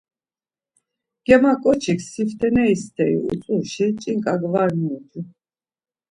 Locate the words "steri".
2.83-3.15